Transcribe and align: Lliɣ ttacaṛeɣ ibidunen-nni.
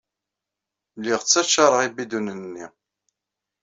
Lliɣ 0.97 1.19
ttacaṛeɣ 1.21 1.81
ibidunen-nni. 1.87 2.65